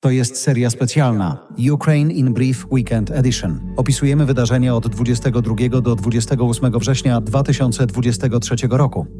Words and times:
To 0.00 0.10
jest 0.10 0.36
seria 0.36 0.70
specjalna 0.70 1.46
Ukraine 1.72 2.12
in 2.12 2.34
Brief 2.34 2.66
Weekend 2.72 3.10
Edition. 3.10 3.60
Opisujemy 3.76 4.26
wydarzenia 4.26 4.74
od 4.74 4.88
22 4.88 5.80
do 5.80 5.94
28 5.94 6.78
września 6.78 7.20
2023 7.20 8.56
roku. 8.70 9.17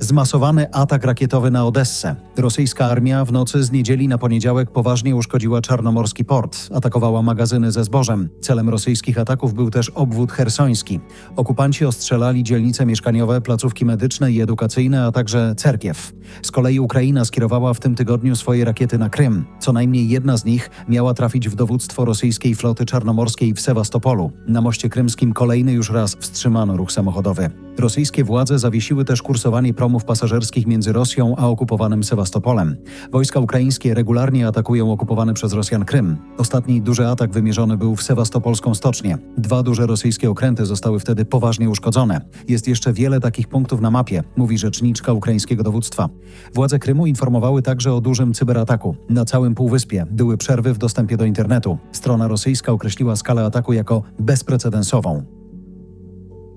Zmasowany 0.00 0.72
atak 0.72 1.04
rakietowy 1.04 1.50
na 1.50 1.66
Odessę. 1.66 2.16
Rosyjska 2.36 2.86
armia 2.86 3.24
w 3.24 3.32
nocy 3.32 3.64
z 3.64 3.72
niedzieli 3.72 4.08
na 4.08 4.18
poniedziałek 4.18 4.70
poważnie 4.70 5.16
uszkodziła 5.16 5.60
czarnomorski 5.60 6.24
port, 6.24 6.58
atakowała 6.74 7.22
magazyny 7.22 7.72
ze 7.72 7.84
zbożem. 7.84 8.28
Celem 8.40 8.68
rosyjskich 8.68 9.18
ataków 9.18 9.54
był 9.54 9.70
też 9.70 9.88
obwód 9.90 10.32
hersoński. 10.32 11.00
Okupanci 11.36 11.84
ostrzelali 11.84 12.42
dzielnice 12.42 12.86
mieszkaniowe, 12.86 13.40
placówki 13.40 13.84
medyczne 13.84 14.32
i 14.32 14.40
edukacyjne, 14.40 15.04
a 15.04 15.12
także 15.12 15.54
cerkiew. 15.56 16.12
Z 16.42 16.50
kolei 16.50 16.80
Ukraina 16.80 17.24
skierowała 17.24 17.74
w 17.74 17.80
tym 17.80 17.94
tygodniu 17.94 18.36
swoje 18.36 18.64
rakiety 18.64 18.98
na 18.98 19.10
Krym. 19.10 19.44
Co 19.60 19.72
najmniej 19.72 20.08
jedna 20.08 20.36
z 20.36 20.44
nich 20.44 20.70
miała 20.88 21.14
trafić 21.14 21.48
w 21.48 21.54
dowództwo 21.54 22.04
rosyjskiej 22.04 22.54
floty 22.54 22.84
czarnomorskiej 22.84 23.54
w 23.54 23.60
Sewastopolu. 23.60 24.32
Na 24.46 24.60
moście 24.60 24.88
krymskim 24.88 25.32
kolejny 25.32 25.72
już 25.72 25.90
raz 25.90 26.14
wstrzymano 26.14 26.76
ruch 26.76 26.92
samochodowy. 26.92 27.50
Rosyjskie 27.78 28.24
władze 28.24 28.58
zawiesiły 28.58 29.04
też 29.04 29.22
kursowanie 29.22 29.74
promów 29.74 30.04
pasażerskich 30.04 30.66
między 30.66 30.92
Rosją 30.92 31.34
a 31.36 31.46
okupowanym 31.46 32.04
Sewastopolem. 32.04 32.76
Wojska 33.12 33.40
ukraińskie 33.40 33.94
regularnie 33.94 34.46
atakują 34.46 34.92
okupowany 34.92 35.34
przez 35.34 35.52
Rosjan 35.52 35.84
Krym. 35.84 36.16
Ostatni 36.38 36.82
duży 36.82 37.06
atak 37.06 37.32
wymierzony 37.32 37.76
był 37.76 37.96
w 37.96 38.02
sewastopolską 38.02 38.74
stocznię. 38.74 39.18
Dwa 39.38 39.62
duże 39.62 39.86
rosyjskie 39.86 40.30
okręty 40.30 40.66
zostały 40.66 41.00
wtedy 41.00 41.24
poważnie 41.24 41.70
uszkodzone. 41.70 42.20
Jest 42.48 42.68
jeszcze 42.68 42.92
wiele 42.92 43.20
takich 43.20 43.48
punktów 43.48 43.80
na 43.80 43.90
mapie, 43.90 44.22
mówi 44.36 44.58
rzeczniczka 44.58 45.12
ukraińskiego 45.12 45.62
dowództwa. 45.62 46.08
Władze 46.54 46.78
Krymu 46.78 47.06
informowały 47.06 47.62
także 47.62 47.94
o 47.94 48.00
dużym 48.00 48.34
cyberataku. 48.34 48.96
Na 49.10 49.24
całym 49.24 49.54
półwyspie 49.54 50.06
były 50.10 50.36
przerwy 50.36 50.72
w 50.72 50.78
dostępie 50.78 51.16
do 51.16 51.24
internetu. 51.24 51.78
Strona 51.92 52.28
rosyjska 52.28 52.72
określiła 52.72 53.16
skalę 53.16 53.44
ataku 53.44 53.72
jako 53.72 54.02
bezprecedensową. 54.18 55.37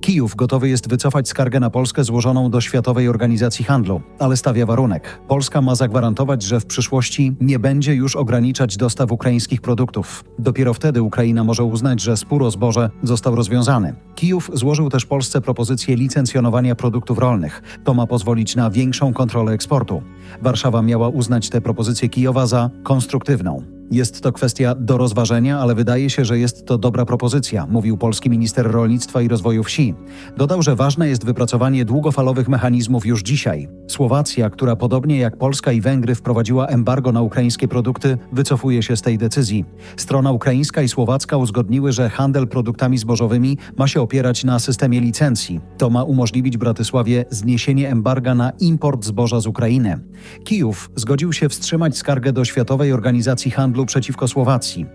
Kijów 0.01 0.35
gotowy 0.35 0.69
jest 0.69 0.89
wycofać 0.89 1.29
skargę 1.29 1.59
na 1.59 1.69
Polskę 1.69 2.03
złożoną 2.03 2.49
do 2.49 2.61
Światowej 2.61 3.07
Organizacji 3.07 3.65
Handlu, 3.65 4.01
ale 4.19 4.37
stawia 4.37 4.65
warunek. 4.65 5.19
Polska 5.27 5.61
ma 5.61 5.75
zagwarantować, 5.75 6.43
że 6.43 6.59
w 6.59 6.65
przyszłości 6.65 7.35
nie 7.41 7.59
będzie 7.59 7.93
już 7.93 8.15
ograniczać 8.15 8.77
dostaw 8.77 9.11
ukraińskich 9.11 9.61
produktów. 9.61 10.23
Dopiero 10.39 10.73
wtedy 10.73 11.01
Ukraina 11.01 11.43
może 11.43 11.63
uznać, 11.63 12.01
że 12.01 12.17
spór 12.17 12.43
o 12.43 12.51
zboże 12.51 12.89
został 13.03 13.35
rozwiązany. 13.35 13.95
Kijów 14.15 14.51
złożył 14.53 14.89
też 14.89 15.05
Polsce 15.05 15.41
propozycję 15.41 15.95
licencjonowania 15.95 16.75
produktów 16.75 17.17
rolnych. 17.17 17.61
To 17.83 17.93
ma 17.93 18.07
pozwolić 18.07 18.55
na 18.55 18.69
większą 18.69 19.13
kontrolę 19.13 19.51
eksportu. 19.51 20.01
Warszawa 20.41 20.81
miała 20.81 21.09
uznać 21.09 21.49
tę 21.49 21.61
propozycję 21.61 22.09
Kijowa 22.09 22.47
za 22.47 22.69
konstruktywną. 22.83 23.80
Jest 23.91 24.21
to 24.21 24.31
kwestia 24.31 24.75
do 24.75 24.97
rozważenia, 24.97 25.59
ale 25.59 25.75
wydaje 25.75 26.09
się, 26.09 26.25
że 26.25 26.39
jest 26.39 26.65
to 26.65 26.77
dobra 26.77 27.05
propozycja, 27.05 27.67
mówił 27.69 27.97
polski 27.97 28.29
minister 28.29 28.71
rolnictwa 28.71 29.21
i 29.21 29.27
rozwoju 29.27 29.63
wsi. 29.63 29.95
Dodał, 30.37 30.61
że 30.61 30.75
ważne 30.75 31.09
jest 31.09 31.25
wypracowanie 31.25 31.85
długofalowych 31.85 32.49
mechanizmów 32.49 33.05
już 33.05 33.21
dzisiaj. 33.21 33.67
Słowacja, 33.87 34.49
która 34.49 34.75
podobnie 34.75 35.17
jak 35.17 35.37
Polska 35.37 35.71
i 35.71 35.81
Węgry 35.81 36.15
wprowadziła 36.15 36.67
embargo 36.67 37.11
na 37.11 37.21
ukraińskie 37.21 37.67
produkty, 37.67 38.17
wycofuje 38.31 38.83
się 38.83 38.97
z 38.97 39.01
tej 39.01 39.17
decyzji. 39.17 39.65
Strona 39.97 40.31
ukraińska 40.31 40.81
i 40.81 40.89
słowacka 40.89 41.37
uzgodniły, 41.37 41.91
że 41.91 42.09
handel 42.09 42.47
produktami 42.47 42.97
zbożowymi 42.97 43.57
ma 43.77 43.87
się 43.87 44.01
opierać 44.01 44.43
na 44.43 44.59
systemie 44.59 45.01
licencji. 45.01 45.59
To 45.77 45.89
ma 45.89 46.03
umożliwić 46.03 46.57
Bratysławie 46.57 47.25
zniesienie 47.29 47.89
embarga 47.89 48.35
na 48.35 48.51
import 48.59 49.05
zboża 49.05 49.39
z 49.39 49.47
Ukrainy. 49.47 49.99
Kijów 50.43 50.91
zgodził 50.95 51.33
się 51.33 51.49
wstrzymać 51.49 51.97
skargę 51.97 52.33
do 52.33 52.45
Światowej 52.45 52.93
Organizacji 52.93 53.51
Handlu 53.51 53.80
przeciwko 53.85 54.27
Słowacji. 54.27 54.85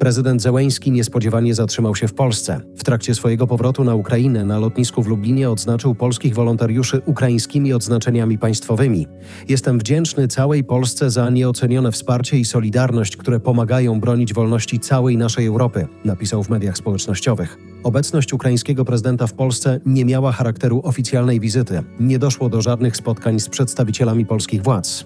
Prezydent 0.00 0.42
Zełęński 0.42 0.90
niespodziewanie 0.90 1.54
zatrzymał 1.54 1.96
się 1.96 2.08
w 2.08 2.14
Polsce. 2.14 2.60
W 2.76 2.84
trakcie 2.84 3.14
swojego 3.14 3.46
powrotu 3.46 3.84
na 3.84 3.94
Ukrainę 3.94 4.44
na 4.44 4.58
lotnisku 4.58 5.02
w 5.02 5.06
Lublinie 5.06 5.50
odznaczył 5.50 5.94
polskich 5.94 6.34
wolontariuszy 6.34 7.00
ukraińskimi 7.06 7.72
odznaczeniami 7.72 8.38
państwowymi. 8.38 9.06
Jestem 9.48 9.78
wdzięczny 9.78 10.28
całej 10.28 10.64
Polsce 10.64 11.10
za 11.10 11.30
nieocenione 11.30 11.92
wsparcie 11.92 12.38
i 12.38 12.44
solidarność, 12.44 13.16
które 13.16 13.40
pomagają 13.40 14.00
bronić 14.00 14.34
wolności 14.34 14.78
całej 14.78 15.16
naszej 15.16 15.46
Europy, 15.46 15.86
napisał 16.04 16.44
w 16.44 16.50
mediach 16.50 16.76
społecznościowych. 16.78 17.58
Obecność 17.82 18.32
ukraińskiego 18.32 18.84
prezydenta 18.84 19.26
w 19.26 19.32
Polsce 19.32 19.80
nie 19.86 20.04
miała 20.04 20.32
charakteru 20.32 20.80
oficjalnej 20.84 21.40
wizyty. 21.40 21.82
Nie 22.00 22.18
doszło 22.18 22.48
do 22.48 22.62
żadnych 22.62 22.96
spotkań 22.96 23.40
z 23.40 23.48
przedstawicielami 23.48 24.26
polskich 24.26 24.62
władz. 24.62 25.04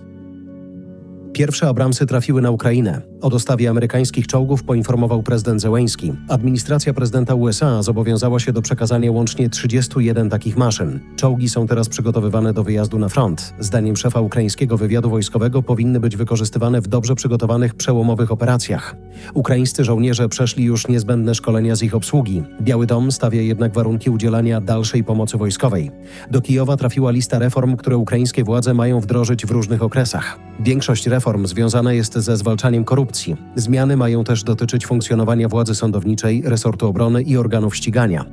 Pierwsze 1.35 1.69
Abramsy 1.69 2.07
trafiły 2.07 2.43
na 2.43 2.51
Ukrainę. 2.51 3.01
O 3.21 3.31
dostawie 3.31 3.71
amerykańskich 3.71 4.27
czołgów 4.27 4.63
poinformował 4.63 5.23
prezydent 5.23 5.61
Zełeński. 5.61 6.13
Administracja 6.29 6.95
prezydenta 6.95 7.35
USA 7.35 7.83
zobowiązała 7.83 8.41
się 8.41 8.53
do 8.53 8.63
przekazania 8.63 9.13
łącznie 9.13 9.49
31 9.49 10.31
takich 10.31 10.57
maszyn. 10.57 11.01
Czołgi 11.17 11.49
są 11.49 11.67
teraz 11.67 11.89
przygotowywane 11.89 12.53
do 12.53 12.65
wyjazdu 12.65 12.99
na 12.99 13.09
front. 13.09 13.55
Zdaniem 13.59 13.97
szefa 13.97 14.21
ukraińskiego 14.21 14.77
wywiadu 14.77 15.11
wojskowego 15.11 15.63
powinny 15.63 16.01
być 16.01 16.17
wykorzystywane 16.17 16.81
w 16.81 16.89
dobrze 16.89 17.15
przygotowanych 17.15 17.75
przełomowych 17.75 18.33
operacjach. 18.33 18.97
Ukraińscy 19.35 19.85
żołnierze 19.85 20.29
przeszli 20.29 20.65
już 20.65 20.89
niezbędne 20.89 21.35
szkolenia 21.35 21.77
z 21.77 21.83
ich 21.83 21.95
obsługi. 21.95 22.43
Biały 22.61 22.87
Dom 22.87 23.13
stawia 23.13 23.41
jednak 23.41 23.75
warunki 23.75 24.11
udzielania 24.11 24.61
dalszej 24.61 25.05
pomocy 25.05 25.39
wojskowej. 25.39 25.91
Do 26.31 26.41
Kijowa 26.41 26.77
trafiła 26.77 27.11
lista 27.11 27.39
reform, 27.39 27.77
które 27.77 27.97
ukraińskie 27.97 28.45
władze 28.45 28.75
mają 28.75 29.01
wdrożyć 29.01 29.47
w 29.47 29.51
różnych 29.51 29.83
okresach. 29.83 30.39
Większość 30.61 31.07
reform 31.07 31.24
związana 31.45 31.93
jest 31.93 32.15
ze 32.15 32.37
zwalczaniem 32.37 32.85
korupcji. 32.85 33.37
Zmiany 33.57 33.97
mają 33.97 34.25
też 34.25 34.43
dotyczyć 34.43 34.87
funkcjonowania 34.87 35.49
władzy 35.49 35.75
sądowniczej, 35.75 36.43
resortu 36.47 36.89
obrony 36.89 37.23
i 37.23 37.37
organów 37.37 37.77
ścigania. 37.77 38.25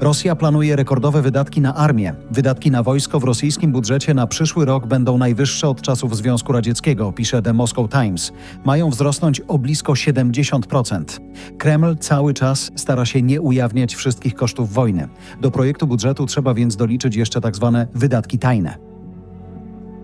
Rosja 0.00 0.36
planuje 0.36 0.76
rekordowe 0.76 1.22
wydatki 1.22 1.60
na 1.60 1.74
armię. 1.74 2.14
Wydatki 2.30 2.70
na 2.70 2.82
wojsko 2.82 3.20
w 3.20 3.24
rosyjskim 3.24 3.72
budżecie 3.72 4.14
na 4.14 4.26
przyszły 4.26 4.64
rok 4.64 4.86
będą 4.86 5.18
najwyższe 5.18 5.68
od 5.68 5.82
czasów 5.82 6.16
Związku 6.16 6.52
Radzieckiego, 6.52 7.12
pisze 7.12 7.42
The 7.42 7.52
Moscow 7.52 7.90
Times. 7.90 8.32
Mają 8.64 8.90
wzrosnąć 8.90 9.40
o 9.40 9.58
blisko 9.58 9.92
70%. 9.92 11.04
Kreml 11.58 11.96
cały 11.96 12.34
czas 12.34 12.70
stara 12.76 13.06
się 13.06 13.22
nie 13.22 13.40
ujawniać 13.40 13.94
wszystkich 13.94 14.34
kosztów 14.34 14.72
wojny. 14.72 15.08
Do 15.40 15.50
projektu 15.50 15.86
budżetu 15.86 16.26
trzeba 16.26 16.54
więc 16.54 16.76
doliczyć 16.76 17.16
jeszcze 17.16 17.40
tzw. 17.40 17.70
Tak 17.74 17.98
wydatki 17.98 18.38
tajne. 18.38 18.93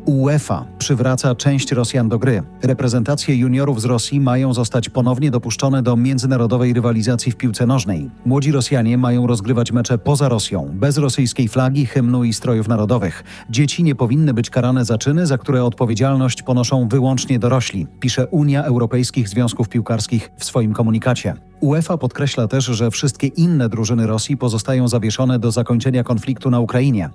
UEFA 0.07 0.65
przywraca 0.79 1.35
część 1.35 1.73
Rosjan 1.73 2.09
do 2.09 2.19
gry. 2.19 2.43
Reprezentacje 2.63 3.37
juniorów 3.37 3.81
z 3.81 3.85
Rosji 3.85 4.21
mają 4.21 4.55
zostać 4.55 4.89
ponownie 4.89 5.31
dopuszczone 5.31 5.83
do 5.83 5.97
międzynarodowej 5.97 6.73
rywalizacji 6.73 7.33
w 7.33 7.37
piłce 7.37 7.67
nożnej. 7.67 8.11
Młodzi 8.27 8.53
Rosjanie 8.53 8.99
mają 8.99 9.27
rozgrywać 9.27 9.73
mecze 9.73 9.99
poza 9.99 10.29
Rosją, 10.29 10.71
bez 10.73 10.99
rosyjskiej 10.99 11.49
flagi, 11.49 11.87
hymnu 11.87 12.25
i 12.25 12.33
strojów 12.33 12.69
narodowych. 12.69 13.25
Dzieci 13.51 13.83
nie 13.83 13.95
powinny 13.95 14.35
być 14.35 14.51
karane 14.51 14.85
za 14.85 14.99
czyny, 14.99 15.27
za 15.27 15.39
które 15.39 15.65
odpowiedzialność 15.65 16.43
ponoszą 16.43 16.89
wyłącznie 16.89 17.39
dorośli, 17.39 17.87
pisze 18.01 18.27
Unia 18.27 18.65
Europejskich 18.65 19.29
Związków 19.29 19.69
Piłkarskich 19.69 20.31
w 20.37 20.45
swoim 20.45 20.73
komunikacie. 20.73 21.35
UEFA 21.61 21.99
podkreśla 21.99 22.49
też, 22.49 22.65
że 22.65 22.91
wszystkie 22.91 23.27
inne 23.27 23.69
drużyny 23.69 24.07
Rosji 24.07 24.37
pozostają 24.37 24.89
zawieszone 24.89 25.39
do 25.39 25.51
zakończenia 25.51 26.05
konfliktu 26.05 26.51
na 26.51 26.61
Ukrainie. 26.61 27.11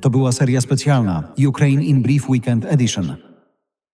To 0.00 0.10
była 0.10 0.32
seria 0.32 0.60
specjalna 0.60 1.22
Ukraine 1.48 1.84
in 1.84 2.02
Brief 2.02 2.28
Weekend 2.28 2.64
Edition. 2.64 3.27